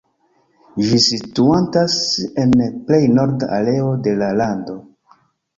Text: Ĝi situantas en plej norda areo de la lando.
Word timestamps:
Ĝi 0.85 1.01
situantas 1.07 1.97
en 2.45 2.55
plej 2.87 3.01
norda 3.19 3.51
areo 3.59 3.93
de 4.09 4.15
la 4.23 4.31
lando. 4.43 4.79